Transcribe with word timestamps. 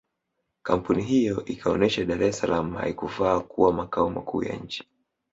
Kampuni 0.63 1.03
hiyo 1.03 1.45
ikaonesha 1.45 2.05
Dar 2.05 2.23
es 2.23 2.37
salaam 2.39 2.73
haikufaa 2.75 3.39
kuwa 3.39 3.73
makao 3.73 4.09
makuu 4.09 4.43
ya 4.43 4.55
nchi 4.55 4.83